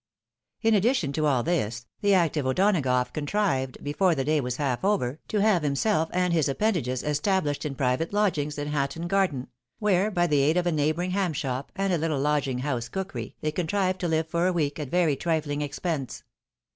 [0.63, 4.55] In addition to all this, the active O'Donagough contrived, before the day was.
[4.55, 9.07] half over, to have himself and his appen dages established in private lodgings in Hatton
[9.07, 12.89] garden, where, by the aid of a neighbouring ham shop, and a httle lodging house
[12.89, 16.23] cookery, they contrived to live for a week at very trifling expense.